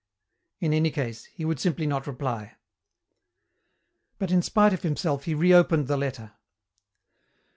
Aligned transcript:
In 0.59 0.73
any 0.73 0.89
case, 0.89 1.25
he 1.25 1.45
would 1.45 1.59
simply 1.59 1.85
not 1.85 2.07
reply. 2.07 2.55
But 4.17 4.31
in 4.31 4.41
spite 4.41 4.73
of 4.73 4.81
himself 4.81 5.25
he 5.25 5.35
reopened 5.35 5.85
the 5.87 5.95
letter. 5.95 6.31